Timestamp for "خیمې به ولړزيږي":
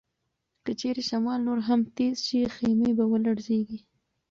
2.55-3.79